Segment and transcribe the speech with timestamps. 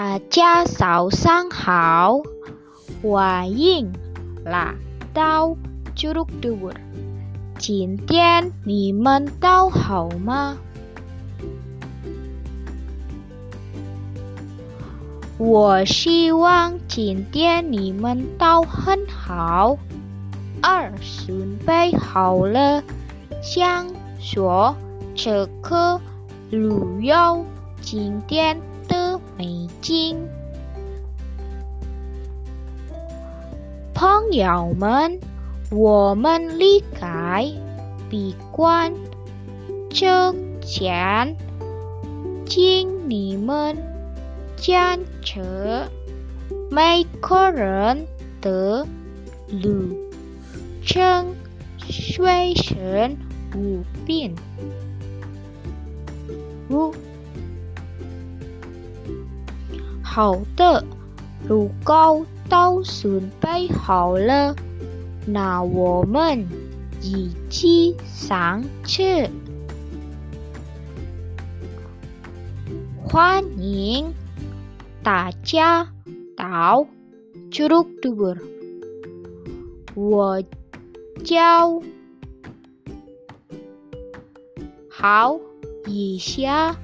[0.00, 2.20] 大家早上好，
[3.02, 3.92] 欢迎
[4.44, 4.72] 来
[5.12, 5.56] 到
[5.96, 6.74] 朱鲁多尔。
[7.58, 10.56] 今天你们都好吗？
[15.36, 19.76] 我希望今天你们都很好。
[20.62, 20.92] 二
[21.26, 22.84] 准备好了，
[23.42, 23.88] 享
[24.20, 24.76] 受
[25.16, 26.00] 这个
[26.50, 27.44] 旅游
[27.82, 28.60] 景点
[29.38, 30.28] 的美景。
[33.94, 35.18] 朋友们，
[35.70, 37.50] 我们离开
[38.10, 38.92] 宾馆
[39.90, 40.06] 之
[40.60, 41.36] 前，
[42.46, 43.76] 请你们
[44.56, 45.40] 检查
[46.70, 48.06] 每个人
[48.40, 48.86] 的
[49.48, 49.96] 旅
[50.84, 51.34] 程
[51.78, 53.16] 随身
[53.56, 54.34] 物品。
[56.70, 56.92] 五。
[60.18, 60.84] 好的，
[61.46, 64.56] 如果都准备好了，
[65.24, 66.44] 那我们
[67.00, 69.04] 一起上车。
[73.00, 74.12] 欢迎
[75.04, 75.88] 大家
[76.36, 76.84] 到
[77.52, 78.36] 朱鲁多尔。
[79.94, 80.42] 我
[81.22, 81.80] 叫
[84.90, 85.38] 好
[85.86, 86.76] 一下，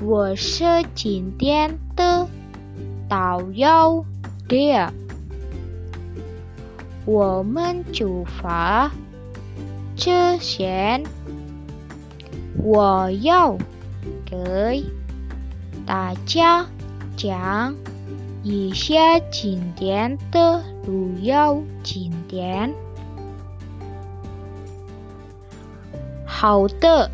[0.00, 2.28] 我是今天的。
[3.12, 4.06] 导游
[4.48, 4.90] 的，
[7.04, 8.90] 我们出发
[9.94, 11.04] 之前，
[12.56, 13.58] 我要
[14.24, 14.82] 给
[15.84, 16.64] 大家
[17.14, 17.74] 讲
[18.42, 18.96] 一些
[19.30, 22.72] 今天的旅游景点。
[26.24, 27.10] 好的，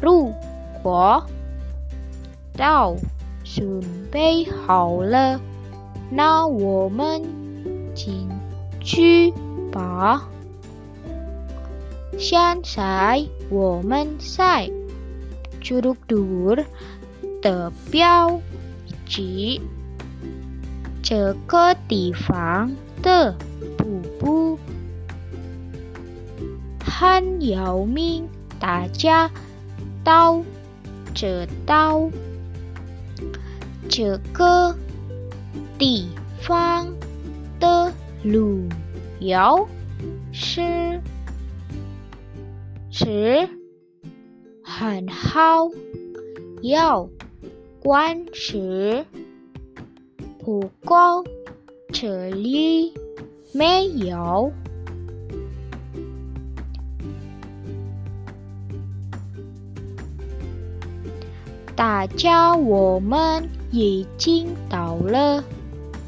[0.00, 0.32] 如
[0.84, 1.26] 果
[2.56, 2.94] 到。
[3.44, 5.40] 准备好了，
[6.10, 7.22] 那我们
[7.94, 8.28] 进
[8.80, 9.32] 去
[9.70, 10.28] 吧。
[12.18, 14.70] 现在我们在
[15.60, 16.64] 朱鲁多尔
[17.40, 18.40] 的标
[19.06, 19.60] 记，
[21.02, 22.72] 这个地方
[23.02, 23.34] 的
[23.76, 24.58] 瀑布
[26.84, 28.28] 很有名，
[28.60, 29.30] 大家
[30.04, 30.44] 都
[31.14, 32.08] 知道。
[33.94, 34.74] 这个
[35.78, 36.08] 地
[36.40, 36.94] 方
[37.60, 37.92] 的
[38.22, 38.66] 旅
[39.20, 39.68] 游
[40.32, 40.98] 是
[42.90, 43.46] 是
[44.64, 45.68] 很好，
[46.62, 47.06] 要
[47.82, 49.04] 关系。
[50.38, 51.22] 不过
[51.92, 52.94] 这里
[53.52, 54.50] 没有。
[61.76, 65.42] 大家，我们已经到了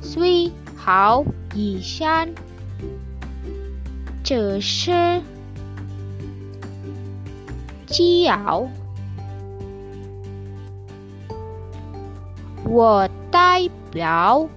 [0.00, 2.30] 最后一站，
[4.24, 5.20] 这是
[7.86, 8.66] 机场。
[12.64, 14.48] 我代表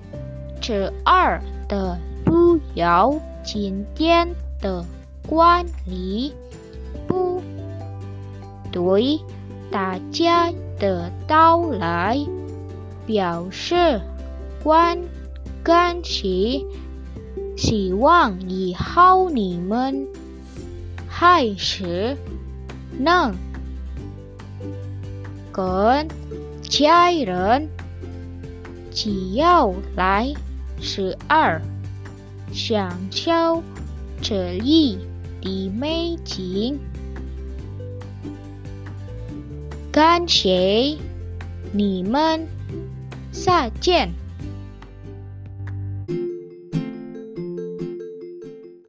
[0.62, 4.86] 这儿的路遥景点的
[5.28, 6.34] 管理
[7.06, 7.42] 部
[8.72, 9.20] 对
[9.70, 12.18] 大家的到来
[13.06, 14.00] 表示
[14.64, 14.98] 关
[15.64, 16.66] 感谢，
[17.58, 20.08] 希望以后你们
[21.08, 22.18] 还是
[22.98, 23.34] 能
[25.52, 26.08] 跟
[26.62, 27.70] 家人
[28.92, 30.34] 只要来
[30.82, 31.62] 十二
[32.52, 33.64] 享受
[34.22, 34.98] 这里
[35.42, 36.80] 的美景。
[39.92, 40.98] 感谢
[41.72, 42.48] 你们，
[43.34, 44.10] xả triển